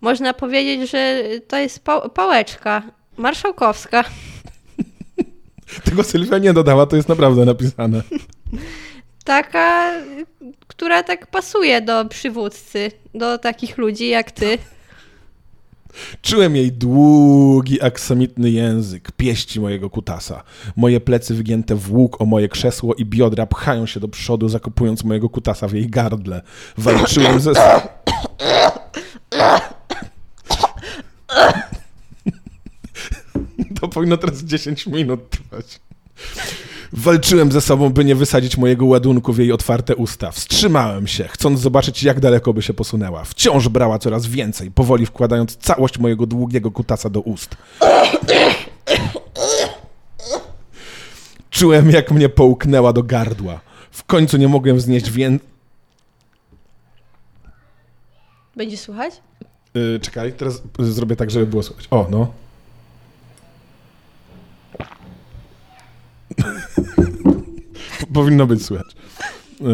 Można 0.00 0.34
powiedzieć, 0.34 0.90
że 0.90 1.22
to 1.48 1.56
jest 1.56 1.84
pa- 1.84 2.08
pałeczka 2.08 2.82
marszałkowska. 3.16 4.04
Tego 5.84 6.04
Sylwia 6.04 6.38
nie 6.38 6.52
dodała, 6.52 6.86
to 6.86 6.96
jest 6.96 7.08
naprawdę 7.08 7.44
napisane. 7.44 8.02
Taka, 9.24 9.92
y, 9.96 10.26
która 10.66 11.02
tak 11.02 11.26
pasuje 11.26 11.80
do 11.80 12.04
przywódcy, 12.04 12.90
do 13.14 13.38
takich 13.38 13.78
ludzi 13.78 14.08
jak 14.08 14.30
ty. 14.30 14.58
Czułem 16.22 16.56
jej 16.56 16.72
długi, 16.72 17.82
aksamitny 17.82 18.50
język, 18.50 19.12
pieści 19.12 19.60
mojego 19.60 19.90
kutasa. 19.90 20.42
Moje 20.76 21.00
plecy 21.00 21.34
wygięte 21.34 21.74
w 21.74 21.92
łuk 21.92 22.20
o 22.20 22.24
moje 22.26 22.48
krzesło 22.48 22.94
i 22.94 23.04
biodra 23.04 23.46
pchają 23.46 23.86
się 23.86 24.00
do 24.00 24.08
przodu, 24.08 24.48
zakopując 24.48 25.04
mojego 25.04 25.28
kutasa 25.28 25.68
w 25.68 25.72
jej 25.72 25.86
gardle. 25.86 26.42
Walczyłem 26.78 27.40
ze... 27.40 27.52
To 33.82 33.88
powinno 33.88 34.16
teraz 34.16 34.44
10 34.44 34.86
minut 34.86 35.30
trwać. 35.30 35.80
Walczyłem 36.92 37.52
ze 37.52 37.60
sobą, 37.60 37.90
by 37.90 38.04
nie 38.04 38.14
wysadzić 38.14 38.56
mojego 38.56 38.86
ładunku 38.86 39.32
w 39.32 39.38
jej 39.38 39.52
otwarte 39.52 39.96
usta. 39.96 40.30
Wstrzymałem 40.30 41.06
się, 41.06 41.24
chcąc 41.24 41.60
zobaczyć, 41.60 42.02
jak 42.02 42.20
daleko 42.20 42.52
by 42.52 42.62
się 42.62 42.74
posunęła. 42.74 43.24
Wciąż 43.24 43.68
brała 43.68 43.98
coraz 43.98 44.26
więcej, 44.26 44.70
powoli 44.70 45.06
wkładając 45.06 45.56
całość 45.56 45.98
mojego 45.98 46.26
długiego 46.26 46.70
kutasa 46.70 47.10
do 47.10 47.20
ust. 47.20 47.56
Czułem, 51.50 51.90
jak 51.90 52.10
mnie 52.10 52.28
połknęła 52.28 52.92
do 52.92 53.02
gardła. 53.02 53.60
W 53.90 54.04
końcu 54.04 54.36
nie 54.36 54.48
mogłem 54.48 54.80
znieść 54.80 55.10
więcej. 55.10 55.48
Będzie 58.56 58.76
słuchać? 58.76 59.14
Yy, 59.74 60.00
czekaj, 60.00 60.32
teraz 60.32 60.62
zrobię 60.78 61.16
tak, 61.16 61.30
żeby 61.30 61.46
było 61.46 61.62
słychać. 61.62 61.88
O, 61.90 62.06
no. 62.10 62.41
Powinno 68.14 68.46
być 68.46 68.64
słychać. 68.64 68.96
Yy, 69.60 69.66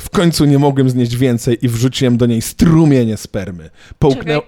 w 0.00 0.10
końcu 0.10 0.44
nie 0.44 0.58
mogłem 0.58 0.90
znieść 0.90 1.16
więcej 1.16 1.58
i 1.62 1.68
wrzuciłem 1.68 2.16
do 2.16 2.26
niej 2.26 2.42
strumienie 2.42 3.16
spermy. 3.16 3.70
Czekaj. 4.00 4.40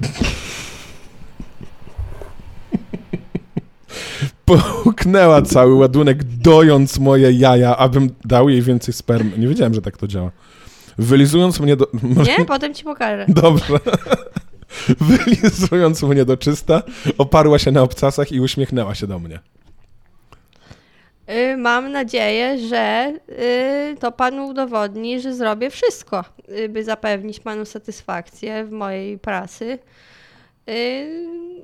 Połknęła 4.44 5.42
cały 5.42 5.74
ładunek, 5.74 6.24
dojąc 6.24 6.98
moje 6.98 7.32
jaja, 7.32 7.76
abym 7.76 8.10
dał 8.24 8.48
jej 8.48 8.62
więcej 8.62 8.94
spermy. 8.94 9.38
Nie 9.38 9.48
wiedziałem, 9.48 9.74
że 9.74 9.82
tak 9.82 9.96
to 9.96 10.06
działa. 10.06 10.30
Wylizując 10.98 11.60
mnie 11.60 11.76
do. 11.76 11.88
Nie? 12.02 12.44
Potem 12.54 12.74
ci 12.74 12.84
pokażę. 12.84 13.26
Dobrze. 13.28 13.78
Wylizując 15.00 16.02
mnie 16.02 16.24
do 16.24 16.36
czysta, 16.36 16.82
oparła 17.18 17.58
się 17.58 17.70
na 17.70 17.82
obcasach 17.82 18.32
i 18.32 18.40
uśmiechnęła 18.40 18.94
się 18.94 19.06
do 19.06 19.18
mnie. 19.18 19.38
Y, 21.30 21.56
Mam 21.56 21.92
nadzieję, 21.92 22.68
że 22.68 23.12
y, 23.92 23.96
to 24.00 24.12
panu 24.12 24.46
udowodni, 24.46 25.20
że 25.20 25.34
zrobię 25.34 25.70
wszystko, 25.70 26.24
y, 26.48 26.68
by 26.68 26.84
zapewnić 26.84 27.40
panu 27.40 27.64
satysfakcję 27.64 28.64
w 28.64 28.70
mojej 28.70 29.18
pracy. 29.18 29.78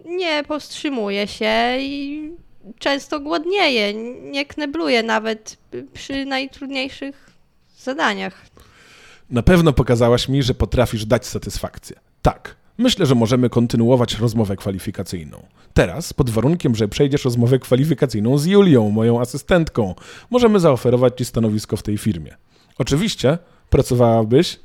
Nie 0.05 0.43
powstrzymuję 0.49 1.27
się 1.27 1.77
i 1.79 2.31
często 2.79 3.21
głodnieję. 3.21 3.95
Nie 4.31 4.47
knebluję 4.47 5.03
nawet 5.03 5.57
przy 5.93 6.25
najtrudniejszych 6.25 7.31
zadaniach. 7.79 8.47
Na 9.31 9.43
pewno 9.43 9.73
pokazałaś 9.73 10.29
mi, 10.29 10.43
że 10.43 10.55
potrafisz 10.55 11.05
dać 11.05 11.27
satysfakcję. 11.27 11.97
Tak. 12.23 12.57
Myślę, 12.81 13.07
że 13.07 13.15
możemy 13.15 13.51
kontynuować 13.51 14.19
rozmowę 14.19 14.57
kwalifikacyjną. 14.57 15.47
Teraz, 15.75 16.13
pod 16.13 16.31
warunkiem, 16.31 16.75
że 16.75 16.89
przejdziesz 16.89 17.25
rozmowę 17.25 17.59
kwalifikacyjną 17.59 18.39
z 18.39 18.47
Julią, 18.47 18.91
moją 18.91 19.21
asystentką, 19.21 19.95
możemy 20.31 20.61
zaoferować 20.61 21.19
ci 21.19 21.25
stanowisko 21.25 21.77
w 21.77 21.83
tej 21.83 21.99
firmie. 21.99 22.37
Oczywiście 22.79 23.39
pracowałabyś 23.71 24.61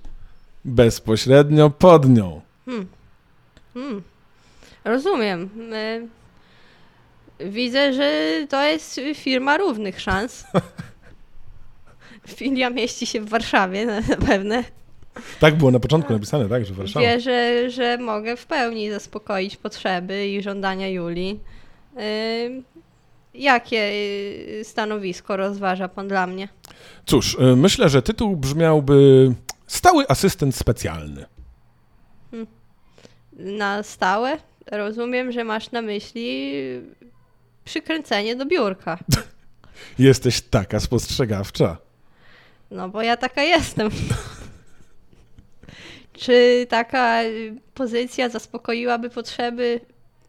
bezpośrednio 0.65 1.69
pod 1.69 2.09
nią. 2.09 2.41
Hmm. 2.65 4.01
Rozumiem. 4.83 5.49
Y, 5.73 6.07
Widzę, 7.49 7.93
że 7.93 8.31
to 8.49 8.63
jest 8.63 8.99
firma 9.15 9.57
równych 9.57 10.01
szans. 10.01 10.43
Filia 12.37 12.69
mieści 12.69 13.05
się 13.05 13.21
w 13.21 13.29
Warszawie 13.29 13.85
na- 13.85 14.01
zapewne. 14.01 14.63
Tak 15.39 15.55
było 15.55 15.71
na 15.71 15.79
początku 15.79 16.13
napisane, 16.13 16.49
tak, 16.49 16.65
że 16.65 16.73
Warszawa. 16.73 17.05
Wierzę, 17.05 17.69
że 17.69 17.97
mogę 17.97 18.37
w 18.37 18.45
pełni 18.45 18.91
zaspokoić 18.91 19.57
potrzeby 19.57 20.27
i 20.27 20.41
żądania 20.41 20.87
Julii. 20.87 21.39
Jakie 23.33 23.91
y, 24.59 24.61
stanowisko 24.63 25.37
rozważa 25.37 25.87
pan 25.87 26.07
dla 26.07 26.27
mnie? 26.27 26.47
Cóż, 27.05 27.33
y, 27.33 27.55
myślę, 27.55 27.89
że 27.89 28.01
tytuł 28.01 28.35
brzmiałby 28.35 29.31
Stały 29.67 30.07
asystent 30.07 30.55
specjalny. 30.55 31.25
Na 33.33 33.83
stałe? 33.83 34.37
Rozumiem, 34.71 35.31
że 35.31 35.43
masz 35.43 35.71
na 35.71 35.81
myśli 35.81 36.53
przykręcenie 37.65 38.35
do 38.35 38.45
biurka. 38.45 38.99
Jesteś 39.99 40.41
taka 40.41 40.79
spostrzegawcza. 40.79 41.77
No 42.71 42.89
bo 42.89 43.01
ja 43.01 43.17
taka 43.17 43.43
jestem. 43.43 43.89
Czy 46.17 46.65
taka 46.69 47.23
y, 47.23 47.55
pozycja 47.73 48.29
zaspokoiłaby 48.29 49.09
potrzeby 49.09 49.79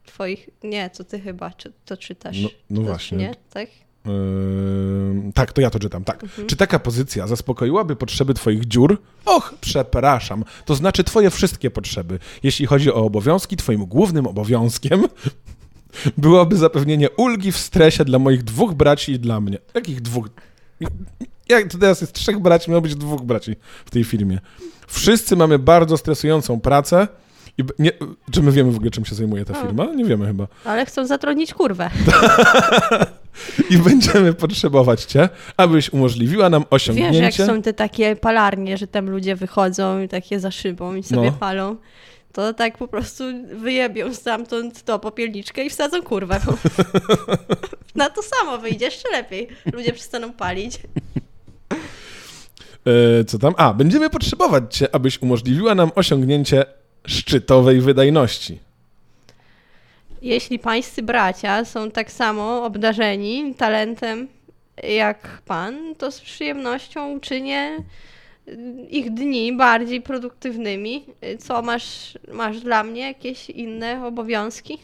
twoich... 0.06 0.50
Nie, 0.64 0.90
to 0.90 1.04
ty 1.04 1.20
chyba 1.20 1.50
czy, 1.50 1.72
to 1.84 1.96
czytasz. 1.96 2.40
No- 2.42 2.48
no 2.70 2.80
To 2.80 2.86
właśnie. 2.86 3.18
Nie, 3.18 3.34
tak? 3.52 3.68
Yy, 4.06 5.32
tak, 5.34 5.52
to 5.52 5.60
ja 5.60 5.70
to 5.70 5.78
czytam, 5.78 6.04
tak. 6.04 6.22
Mhm. 6.22 6.48
Czy 6.48 6.56
taka 6.56 6.78
pozycja 6.78 7.26
zaspokoiłaby 7.26 7.96
potrzeby 7.96 8.34
twoich 8.34 8.64
dziur? 8.64 9.02
Och, 9.24 9.54
przepraszam. 9.60 10.44
To 10.64 10.74
znaczy 10.74 11.04
twoje 11.04 11.30
wszystkie 11.30 11.70
potrzeby. 11.70 12.18
Jeśli 12.42 12.66
chodzi 12.66 12.92
o 12.92 12.94
obowiązki, 12.94 13.56
twoim 13.56 13.86
głównym 13.86 14.26
obowiązkiem 14.26 15.04
byłoby 16.18 16.56
zapewnienie 16.56 17.10
ulgi 17.10 17.52
w 17.52 17.56
stresie 17.56 18.04
dla 18.04 18.18
moich 18.18 18.44
dwóch 18.44 18.74
braci 18.74 19.12
i 19.12 19.18
dla 19.18 19.40
mnie. 19.40 19.58
Jakich 19.74 20.00
dwóch? 20.00 20.28
Jak 21.48 21.72
to 21.72 21.78
teraz 21.78 22.00
jest 22.00 22.12
trzech 22.12 22.38
braci, 22.38 22.70
miało 22.70 22.80
być 22.80 22.94
dwóch 22.94 23.22
braci 23.22 23.56
w 23.84 23.90
tej 23.90 24.04
filmie. 24.04 24.38
Wszyscy 24.86 25.36
mamy 25.36 25.58
bardzo 25.58 25.96
stresującą 25.96 26.60
pracę. 26.60 27.08
I 27.58 27.64
nie, 27.78 27.90
czy 28.30 28.42
my 28.42 28.52
wiemy 28.52 28.72
w 28.72 28.76
ogóle, 28.76 28.90
czym 28.90 29.04
się 29.04 29.14
zajmuje 29.14 29.44
ta 29.44 29.58
O. 29.58 29.62
firma? 29.66 29.84
Nie 29.84 30.04
wiemy 30.04 30.26
chyba. 30.26 30.46
Ale 30.64 30.86
chcą 30.86 31.06
zatrudnić 31.06 31.54
kurwę. 31.54 31.90
I 33.70 33.78
będziemy 33.78 34.32
potrzebować 34.34 35.04
cię, 35.04 35.28
abyś 35.56 35.92
umożliwiła 35.92 36.50
nam 36.50 36.62
Wiesz, 36.62 36.68
osiągnięcie. 36.70 37.18
jak 37.18 37.34
są 37.34 37.62
te 37.62 37.72
takie 37.72 38.16
palarnie, 38.16 38.76
że 38.78 38.86
tam 38.86 39.10
ludzie 39.10 39.36
wychodzą 39.36 40.02
i 40.02 40.08
takie 40.08 40.40
za 40.40 40.50
szybą 40.50 40.94
i 40.94 41.02
sobie 41.02 41.30
No. 41.30 41.32
palą. 41.32 41.76
To 42.32 42.54
tak 42.54 42.78
po 42.78 42.88
prostu 42.88 43.24
wyjebią 43.56 44.14
stamtąd 44.14 44.82
to 44.82 44.98
popielniczkę 44.98 45.64
i 45.64 45.70
wsadzą 45.70 46.02
kurwę. 46.02 46.40
Na 47.94 48.10
to 48.10 48.22
samo 48.22 48.58
wyjdzie, 48.58 48.84
jeszcze 48.84 49.10
lepiej. 49.12 49.48
Ludzie 49.72 49.92
przestaną 49.92 50.32
palić. 50.32 50.78
E, 52.86 53.24
co 53.24 53.38
tam? 53.38 53.54
A, 53.56 53.74
będziemy 53.74 54.10
potrzebować 54.10 54.76
cię, 54.76 54.94
abyś 54.94 55.22
umożliwiła 55.22 55.74
nam 55.74 55.90
osiągnięcie 55.94 56.64
szczytowej 57.06 57.80
wydajności. 57.80 58.58
Jeśli 60.22 60.58
pańscy 60.58 61.02
bracia 61.02 61.64
są 61.64 61.90
tak 61.90 62.12
samo 62.12 62.64
obdarzeni 62.64 63.54
talentem 63.54 64.28
jak 64.82 65.42
pan, 65.46 65.94
to 65.98 66.10
z 66.10 66.20
przyjemnością 66.20 67.12
uczynię 67.12 67.76
ich 68.90 69.14
dni 69.14 69.56
bardziej 69.56 70.02
produktywnymi. 70.02 71.04
Co 71.38 71.62
masz, 71.62 72.18
masz 72.32 72.60
dla 72.60 72.84
mnie 72.84 73.00
jakieś 73.00 73.50
inne 73.50 74.06
obowiązki? 74.06 74.78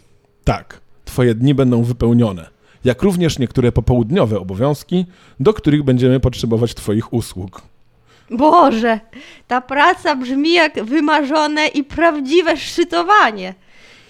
Tak, 0.45 0.81
twoje 1.05 1.35
dni 1.35 1.55
będą 1.55 1.83
wypełnione, 1.83 2.49
jak 2.85 3.03
również 3.03 3.39
niektóre 3.39 3.73
popołudniowe 3.73 4.39
obowiązki, 4.41 5.07
do 5.41 5.55
których 5.55 5.83
będziemy 5.83 6.21
potrzebować 6.21 6.75
twoich 6.75 7.13
usług. 7.13 7.63
Boże, 8.37 9.01
ta 9.49 9.61
praca 9.61 10.17
brzmi 10.17 10.53
jak 10.53 10.85
wymarzone 10.85 11.67
i 11.67 11.85
prawdziwe 11.85 12.57
szczytowanie. 12.57 13.55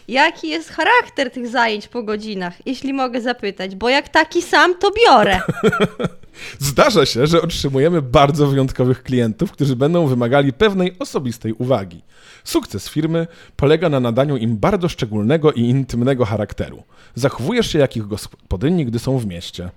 Jaki 0.08 0.48
jest 0.48 0.70
charakter 0.70 1.30
tych 1.30 1.48
zajęć 1.48 1.88
po 1.88 2.02
godzinach, 2.02 2.66
jeśli 2.66 2.92
mogę 2.92 3.20
zapytać, 3.20 3.76
bo 3.76 3.88
jak 3.88 4.08
taki 4.08 4.42
sam, 4.42 4.74
to 4.78 4.90
biorę. 4.90 5.40
Zdarza 6.58 7.06
się, 7.06 7.26
że 7.26 7.42
otrzymujemy 7.42 8.02
bardzo 8.02 8.46
wyjątkowych 8.46 9.02
klientów, 9.02 9.52
którzy 9.52 9.76
będą 9.76 10.06
wymagali 10.06 10.52
pewnej 10.52 10.96
osobistej 10.98 11.52
uwagi. 11.52 12.02
Sukces 12.44 12.88
firmy 12.88 13.26
polega 13.56 13.88
na 13.88 14.00
nadaniu 14.00 14.36
im 14.36 14.56
bardzo 14.56 14.88
szczególnego 14.88 15.52
i 15.52 15.60
intymnego 15.60 16.24
charakteru. 16.24 16.82
Zachowujesz 17.14 17.72
się 17.72 17.78
jak 17.78 17.96
ich 17.96 18.06
gospodyni, 18.06 18.86
gdy 18.86 18.98
są 18.98 19.18
w 19.18 19.26
mieście. 19.26 19.70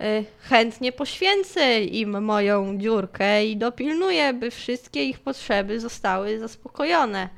Y, 0.00 0.24
Chętnie 0.40 0.92
poświęcę 0.92 1.80
im 1.80 2.22
moją 2.24 2.78
dziurkę 2.78 3.46
i 3.46 3.56
dopilnuję, 3.56 4.32
by 4.32 4.50
wszystkie 4.50 5.04
ich 5.04 5.20
potrzeby 5.20 5.80
zostały 5.80 6.38
zaspokojone. 6.38 7.28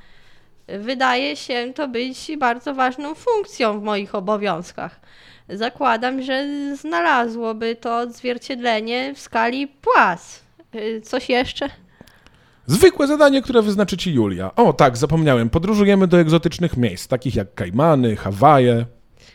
Wydaje 0.68 1.36
się 1.36 1.72
to 1.75 1.88
być 1.88 2.30
bardzo 2.38 2.75
ważną 2.75 3.14
funkcją 3.14 3.80
w 3.80 3.82
moich 3.82 4.14
obowiązkach. 4.14 5.00
Zakładam, 5.48 6.22
że 6.22 6.46
znalazłoby 6.76 7.76
to 7.76 7.98
odzwierciedlenie 7.98 9.14
w 9.14 9.20
skali 9.20 9.68
płac. 9.68 10.40
Y, 10.75 11.00
Coś 11.00 11.28
jeszcze? 11.28 11.70
Zwykłe 12.66 13.06
zadanie, 13.06 13.42
które 13.42 13.62
wyznaczy 13.62 13.96
ci 13.96 14.14
Julia. 14.14 14.54
O 14.54 14.72
tak, 14.72 14.96
zapomniałem, 14.96 15.50
podróżujemy 15.50 16.06
do 16.06 16.20
egzotycznych 16.20 16.76
miejsc, 16.76 17.08
takich 17.08 17.34
jak 17.34 17.54
Kajmany, 17.54 18.16
Hawaje. 18.16 18.84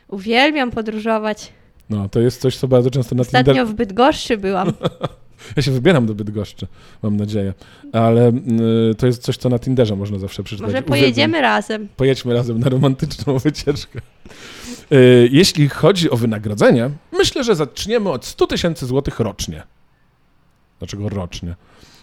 Uwielbiam 0.07 0.71
podróżować. 0.71 1.53
No, 1.91 2.09
to 2.09 2.19
jest 2.19 2.41
coś, 2.41 2.57
co 2.57 2.67
bardzo 2.67 2.89
często 2.91 3.15
na 3.15 3.21
Ostatnio 3.21 3.53
Tinder... 3.53 3.67
w 3.67 3.73
Bydgoszczy 3.73 4.37
byłam. 4.37 4.73
Ja 5.55 5.61
się 5.61 5.71
wybieram 5.71 6.05
do 6.05 6.15
Bydgoszczy, 6.15 6.67
mam 7.03 7.17
nadzieję. 7.17 7.53
Ale 7.93 8.29
y, 8.91 8.95
to 8.97 9.07
jest 9.07 9.21
coś, 9.21 9.37
co 9.37 9.49
na 9.49 9.59
Tinderze 9.59 9.95
można 9.95 10.19
zawsze 10.19 10.43
przeczytać. 10.43 10.67
Może 10.67 10.71
Uwielbiam. 10.77 10.99
pojedziemy 10.99 11.41
razem. 11.41 11.87
Pojedźmy 11.97 12.33
razem 12.33 12.59
na 12.59 12.69
romantyczną 12.69 13.37
wycieczkę. 13.45 13.99
Y, 14.91 15.29
Jeśli 15.31 15.69
chodzi 15.69 16.09
o 16.09 16.17
wynagrodzenie, 16.17 16.89
myślę, 17.11 17.43
że 17.43 17.55
zaczniemy 17.55 18.09
od 18.09 18.25
100 18.25 18.47
tysięcy 18.47 18.85
złotych 18.85 19.19
rocznie. 19.19 19.63
Dlaczego 20.79 21.09
rocznie? 21.09 21.55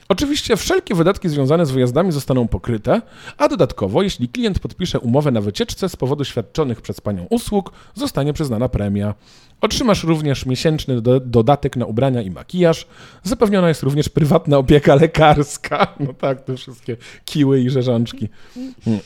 Oczywiście 0.08 0.56
wszelkie 0.56 0.94
wydatki 0.94 1.28
związane 1.28 1.66
z 1.66 1.70
wyjazdami 1.70 2.12
zostaną 2.12 2.48
pokryte, 2.48 3.02
a 3.38 3.48
dodatkowo, 3.48 4.02
jeśli 4.02 4.28
klient 4.28 4.58
podpisze 4.58 5.00
umowę 5.00 5.30
na 5.30 5.40
wycieczce 5.40 5.88
z 5.88 5.96
powodu 5.96 6.24
świadczonych 6.24 6.80
przez 6.80 7.00
panią 7.00 7.26
usług, 7.30 7.72
zostanie 7.94 8.32
przyznana 8.32 8.68
premia. 8.68 9.14
Otrzymasz 9.60 10.04
również 10.04 10.46
miesięczny 10.46 11.00
do, 11.00 11.20
dodatek 11.20 11.76
na 11.76 11.86
ubrania 11.86 12.22
i 12.22 12.30
makijaż. 12.30 12.86
Zapewniona 13.22 13.68
jest 13.68 13.82
również 13.82 14.08
prywatna 14.08 14.58
opieka 14.58 14.94
lekarska. 14.94 15.86
No 16.00 16.14
tak, 16.14 16.44
te 16.44 16.56
wszystkie 16.56 16.96
kiły 17.24 17.60
i 17.60 17.70
rzeżączki. 17.70 18.28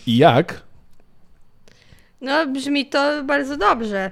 I 0.07 0.17
jak? 0.17 0.63
No, 2.21 2.47
brzmi 2.47 2.87
to 2.87 3.25
bardzo 3.25 3.57
dobrze. 3.57 4.11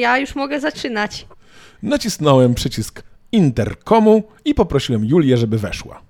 Ja 0.00 0.18
już 0.18 0.34
mogę 0.34 0.60
zaczynać. 0.60 1.26
Nacisnąłem 1.82 2.54
przycisk 2.54 3.02
interkomu 3.32 4.22
i 4.44 4.54
poprosiłem 4.54 5.04
Julię, 5.04 5.36
żeby 5.36 5.58
weszła. 5.58 6.09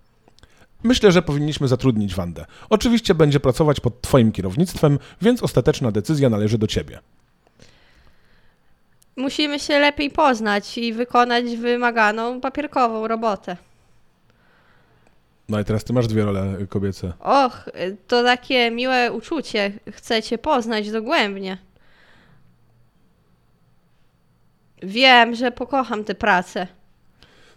Myślę, 0.82 1.12
że 1.12 1.22
powinniśmy 1.22 1.68
zatrudnić 1.68 2.14
Wandę. 2.14 2.46
Oczywiście 2.70 3.14
będzie 3.14 3.40
pracować 3.40 3.80
pod 3.80 4.00
Twoim 4.00 4.32
kierownictwem, 4.32 4.98
więc 5.22 5.42
ostateczna 5.42 5.92
decyzja 5.92 6.30
należy 6.30 6.58
do 6.58 6.66
Ciebie. 6.66 6.98
Musimy 9.16 9.58
się 9.58 9.78
lepiej 9.78 10.10
poznać 10.10 10.78
i 10.78 10.92
wykonać 10.92 11.56
wymaganą 11.56 12.40
papierkową 12.40 13.08
robotę. 13.08 13.56
No 15.48 15.60
i 15.60 15.64
teraz 15.64 15.84
Ty 15.84 15.92
masz 15.92 16.06
dwie 16.06 16.24
role 16.24 16.66
kobiece. 16.68 17.12
Och, 17.20 17.68
y, 17.68 17.96
to 18.06 18.22
takie 18.24 18.70
miłe 18.70 19.12
uczucie. 19.12 19.72
Chcę 19.92 20.22
cię 20.22 20.38
poznać 20.38 20.90
dogłębnie. 20.90 21.58
Wiem, 24.82 25.34
że 25.34 25.52
pokocham 25.52 26.04
tę 26.04 26.14
pracę. 26.14 26.66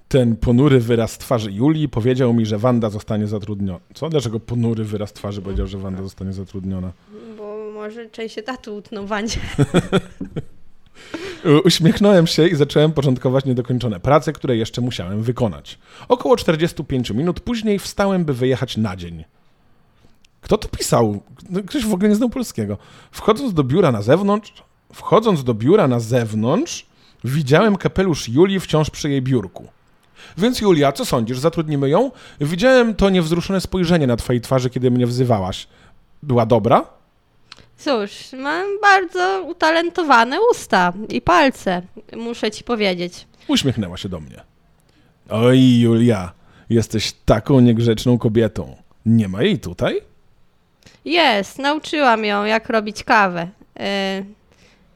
Ten 0.08 0.36
ponury 0.36 0.80
wyraz 0.80 1.18
twarzy 1.18 1.52
Julii 1.52 1.90
powiedział 1.90 2.34
mi, 2.34 2.46
że 2.46 2.58
Wanda 2.58 2.90
zostanie 2.90 3.28
zatrudniona. 3.28 3.80
Co? 3.94 4.10
Dlaczego 4.10 4.40
ponury 4.40 4.84
wyraz 4.84 5.14
twarzy 5.14 5.42
powiedział, 5.42 5.68
że 5.68 5.78
Wanda 5.78 6.04
zostanie 6.04 6.34
zatrudniona? 6.34 6.92
Bo 7.38 7.72
może 7.74 8.10
część 8.10 8.38
etatu 8.38 8.76
utną 8.76 9.06
Wandzie. 9.06 9.40
Uśmiechnąłem 11.66 12.28
się 12.28 12.48
i 12.48 12.56
zacząłem 12.56 12.92
porządkować 12.92 13.46
niedokończone 13.46 14.00
prace, 14.00 14.34
które 14.34 14.58
jeszcze 14.58 14.82
musiałem 14.82 15.24
wykonać. 15.24 15.80
Około 16.08 16.38
45 16.38 17.10
minut 17.10 17.40
później 17.40 17.80
wstałem, 17.80 18.26
by 18.26 18.34
wyjechać 18.34 18.78
na 18.78 18.96
dzień. 18.96 19.24
Kto 20.42 20.58
to 20.58 20.68
pisał? 20.68 21.22
No, 21.50 21.64
Ktoś 21.64 21.86
w 21.86 21.94
ogóle 21.94 22.10
nie 22.10 22.16
znał 22.16 22.30
polskiego. 22.30 22.78
Wchodząc 23.12 23.54
do 23.54 23.64
biura 23.64 23.92
na 23.92 24.02
zewnątrz, 24.02 24.54
wchodząc 24.94 25.44
do 25.44 25.54
biura 25.54 25.88
na 25.88 26.00
zewnątrz, 26.00 26.86
widziałem 27.24 27.76
kapelusz 27.76 28.30
Julii 28.30 28.60
wciąż 28.60 28.90
przy 28.90 29.10
jej 29.10 29.22
biurku. 29.22 29.68
Więc 30.38 30.62
Julia, 30.62 30.92
co 30.92 31.06
sądzisz, 31.06 31.40
zatrudnimy 31.40 31.90
ją? 31.90 32.12
Widziałem 32.42 32.96
to 32.96 33.10
niewzruszone 33.10 33.62
spojrzenie 33.62 34.08
na 34.08 34.16
twojej 34.18 34.42
twarzy, 34.42 34.70
kiedy 34.70 34.92
mnie 34.92 35.08
wzywałaś. 35.08 35.68
Była 36.24 36.46
dobra? 36.46 36.86
Cóż, 37.78 38.12
mam 38.34 38.66
bardzo 38.82 39.44
utalentowane 39.48 40.38
usta 40.52 40.94
i 41.10 41.22
palce, 41.22 41.82
muszę 42.18 42.52
ci 42.52 42.64
powiedzieć. 42.64 43.28
Uśmiechnęła 43.48 43.98
się 43.98 44.10
do 44.10 44.20
mnie. 44.20 44.42
Oj, 45.30 45.80
Julia, 45.80 46.32
jesteś 46.70 47.14
taką 47.26 47.60
niegrzeczną 47.60 48.18
kobietą. 48.18 48.76
Nie 49.06 49.28
ma 49.28 49.44
jej 49.44 49.60
tutaj? 49.60 50.02
Jest, 51.06 51.60
nauczyłam 51.60 52.26
ją, 52.26 52.44
jak 52.46 52.70
robić 52.70 53.04
kawę, 53.04 53.48
e, 53.80 54.24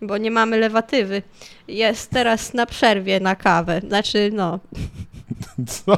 bo 0.01 0.17
nie 0.17 0.31
mamy 0.31 0.57
lewatywy. 0.57 1.21
Jest 1.67 2.09
teraz 2.09 2.53
na 2.53 2.65
przerwie 2.65 3.19
na 3.19 3.35
kawę. 3.35 3.81
Znaczy, 3.87 4.29
no, 4.33 4.59
Co? 5.85 5.97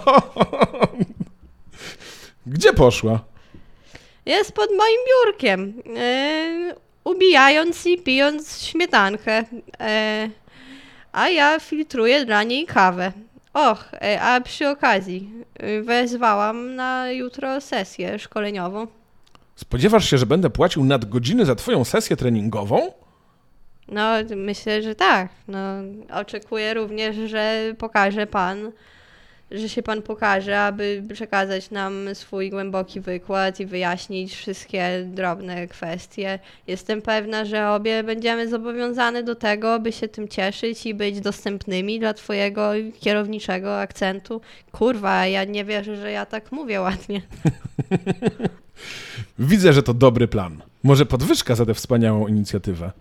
Gdzie 2.48 2.74
poszła? 2.74 3.20
jest 4.30 4.52
pod 4.52 4.70
moim 4.70 4.98
biurkiem, 5.10 5.74
e, 5.98 6.76
ubijając 7.04 7.86
i 7.86 7.98
pijąc 7.98 8.62
śmietankę. 8.62 9.44
E, 9.80 10.30
a 11.12 11.30
ja 11.30 11.60
filtruję 11.60 12.26
dla 12.26 12.44
niej 12.44 12.66
kawę. 12.66 13.12
Och, 13.54 13.92
e, 13.94 14.22
a 14.22 14.42
przy 14.42 14.70
okazji 14.70 15.30
wezwałam 15.84 16.76
na 16.76 17.12
jutro 17.12 17.62
sesję 17.62 18.20
szkoleniową. 18.20 18.88
Spodziewasz 19.56 20.10
się, 20.10 20.18
że 20.18 20.26
będę 20.26 20.50
płacił 20.50 20.84
nadgodziny 20.84 21.46
za 21.46 21.56
twoją 21.56 21.84
sesję 21.86 22.16
treningową? 22.16 22.92
No, 23.88 24.10
myślę, 24.36 24.82
że 24.82 24.96
tak. 24.96 25.30
No, 25.48 25.60
oczekuję 26.14 26.74
również, 26.74 27.16
że 27.16 27.74
pokaże 27.78 28.28
pan 28.28 28.72
że 29.52 29.70
się 29.70 29.84
pan 29.84 30.02
pokaże, 30.02 30.60
aby 30.60 31.04
przekazać 31.14 31.72
nam 31.72 32.16
swój 32.16 32.50
głęboki 32.50 33.00
wykład 33.00 33.60
i 33.60 33.66
wyjaśnić 33.66 34.36
wszystkie 34.36 35.06
drobne 35.06 35.68
kwestie. 35.68 36.40
Jestem 36.68 37.02
pewna, 37.02 37.46
że 37.46 37.70
obie 37.70 38.04
będziemy 38.04 38.50
zobowiązane 38.50 39.24
do 39.24 39.36
tego, 39.36 39.80
by 39.80 39.92
się 39.92 40.08
tym 40.08 40.28
cieszyć 40.28 40.86
i 40.86 40.94
być 40.94 41.20
dostępnymi 41.20 42.00
dla 42.00 42.14
twojego 42.14 42.72
kierowniczego 43.00 43.80
akcentu. 43.80 44.42
Kurwa, 44.72 45.28
ja 45.28 45.44
nie 45.44 45.66
wierzę, 45.66 45.96
że 45.96 46.12
ja 46.12 46.26
tak 46.26 46.52
mówię 46.52 46.82
ładnie. 46.82 47.22
Widzę, 49.40 49.74
że 49.74 49.84
to 49.84 49.94
dobry 49.94 50.28
plan. 50.28 50.62
Może 50.84 51.06
podwyżka 51.06 51.56
za 51.56 51.66
tę 51.66 51.74
wspaniałą 51.74 52.28
inicjatywę. 52.28 52.92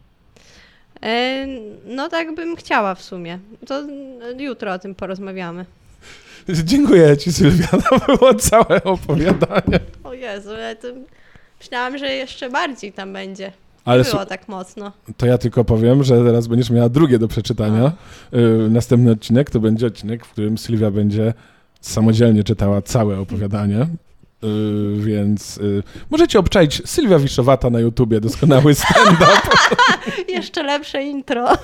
E, 1.03 1.47
no 1.87 2.09
tak 2.09 2.35
bym 2.35 2.57
chciała 2.57 2.95
w 2.95 3.03
sumie. 3.03 3.39
To 3.67 3.83
jutro 4.39 4.73
o 4.73 4.79
tym 4.79 4.95
porozmawiamy. 4.95 5.65
Dziękuję 6.65 7.17
ci, 7.17 7.33
Sylwia. 7.33 7.67
To 7.67 8.17
było 8.17 8.35
całe 8.35 8.85
opowiadanie. 8.85 9.81
O 10.05 10.13
Jezu, 10.15 10.51
ja 10.53 10.75
to 10.75 10.89
myślałam, 11.61 11.99
że 11.99 12.07
jeszcze 12.07 12.51
bardziej 12.51 12.93
tam 12.93 13.13
będzie. 13.13 13.53
Ale 13.85 14.05
było 14.05 14.27
tak 14.27 14.49
mocno. 14.49 14.93
to 15.17 15.27
ja 15.27 15.39
tylko 15.39 15.65
powiem, 15.65 16.05
że 16.05 16.25
teraz 16.25 16.47
będziesz 16.47 16.71
miała 16.71 16.89
drugie 16.89 17.19
do 17.19 17.29
przeczytania. 17.29 17.93
Y, 18.35 18.71
Następny 18.71 19.11
odcinek 19.11 19.51
to 19.51 19.61
będzie 19.61 19.87
odcinek, 19.87 20.27
w 20.27 20.31
którym 20.31 20.59
Sylwia 20.59 20.91
będzie 20.91 21.35
samodzielnie 21.81 22.45
czytała 22.45 22.83
całe 22.83 23.19
opowiadanie. 23.21 23.81
Y, 23.83 23.87
Więc 24.97 25.59
y, 25.59 25.83
możecie 26.11 26.39
obczaić 26.39 26.83
Sylwia 26.85 27.19
Wiszowata 27.19 27.71
na 27.71 27.81
YouTubie, 27.81 28.21
doskonały 28.21 28.75
stand-up. 28.75 29.27
Jeszcze 30.29 30.63
lepsze 30.63 31.03
intro. 31.03 31.49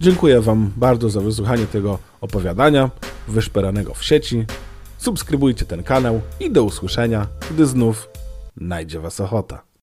Dziękuję 0.00 0.40
Wam 0.40 0.72
bardzo 0.76 1.10
za 1.10 1.20
wysłuchanie 1.20 1.66
tego 1.66 1.98
opowiadania 2.20 2.90
wyszperanego 3.28 3.94
w 3.94 4.04
sieci. 4.04 4.44
Subskrybujcie 4.98 5.64
ten 5.64 5.82
kanał 5.82 6.20
i 6.40 6.50
do 6.50 6.64
usłyszenia, 6.64 7.26
gdy 7.50 7.66
znów 7.66 8.08
najdzie 8.56 9.00
Was 9.00 9.20
ochota. 9.20 9.69